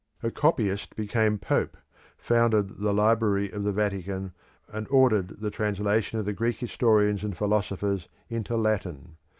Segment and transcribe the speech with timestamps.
[0.23, 1.77] A copyist became Pope,
[2.17, 4.31] founded the Library of the Vatican,
[4.67, 9.17] and ordered the translation of the Greek historians and philosophers into Latin.